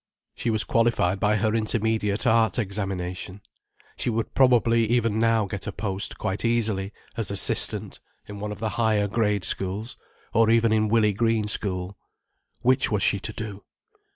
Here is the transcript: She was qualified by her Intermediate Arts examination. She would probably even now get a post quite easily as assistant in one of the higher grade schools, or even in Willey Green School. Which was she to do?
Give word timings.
She 0.33 0.49
was 0.49 0.63
qualified 0.63 1.19
by 1.19 1.35
her 1.35 1.53
Intermediate 1.53 2.25
Arts 2.25 2.57
examination. 2.57 3.41
She 3.95 4.09
would 4.09 4.33
probably 4.33 4.87
even 4.87 5.19
now 5.19 5.45
get 5.45 5.67
a 5.67 5.71
post 5.71 6.17
quite 6.17 6.43
easily 6.43 6.91
as 7.15 7.29
assistant 7.29 7.99
in 8.27 8.39
one 8.39 8.51
of 8.51 8.57
the 8.57 8.69
higher 8.69 9.07
grade 9.07 9.43
schools, 9.45 9.97
or 10.33 10.49
even 10.49 10.73
in 10.73 10.87
Willey 10.89 11.13
Green 11.13 11.47
School. 11.47 11.99
Which 12.63 12.89
was 12.91 13.03
she 13.03 13.19
to 13.19 13.31
do? 13.31 13.63